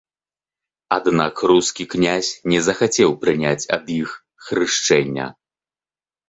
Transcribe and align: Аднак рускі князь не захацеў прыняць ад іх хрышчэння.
Аднак 0.95 1.35
рускі 1.51 1.85
князь 1.93 2.31
не 2.53 2.59
захацеў 2.69 3.09
прыняць 3.27 3.69
ад 3.79 3.93
іх 3.99 4.15
хрышчэння. 4.49 5.29